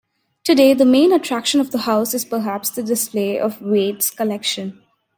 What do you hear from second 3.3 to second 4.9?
of Wade's collection.